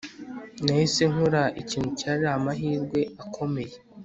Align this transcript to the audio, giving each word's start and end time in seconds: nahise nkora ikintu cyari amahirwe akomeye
nahise 0.63 1.03
nkora 1.11 1.43
ikintu 1.61 1.89
cyari 1.99 2.25
amahirwe 2.35 2.99
akomeye 3.23 3.75